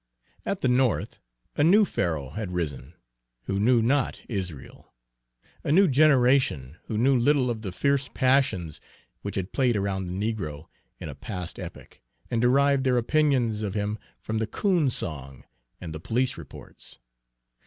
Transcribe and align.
At 0.47 0.61
the 0.61 0.67
North, 0.67 1.19
a 1.55 1.63
new 1.63 1.85
Pharaoh 1.85 2.31
had 2.31 2.53
risen, 2.53 2.95
who 3.43 3.59
knew 3.59 3.83
not 3.83 4.19
Israel, 4.27 4.95
a 5.63 5.71
new 5.71 5.87
generation, 5.87 6.77
who 6.85 6.97
knew 6.97 7.15
little 7.15 7.51
of 7.51 7.61
the 7.61 7.71
fierce 7.71 8.09
passions 8.11 8.81
which 9.21 9.35
had 9.35 9.53
played 9.53 9.75
around 9.75 10.07
the 10.07 10.13
negro 10.13 10.65
in 10.99 11.07
a 11.07 11.13
past 11.13 11.59
epoch, 11.59 12.01
and 12.31 12.41
derived 12.41 12.83
their 12.83 12.97
opinions 12.97 13.61
of 13.61 13.75
him 13.75 13.99
from 14.19 14.39
the 14.39 14.47
"coon 14.47 14.89
song" 14.89 15.43
and 15.79 15.93
the 15.93 15.99
police 15.99 16.35
reports. 16.35 16.97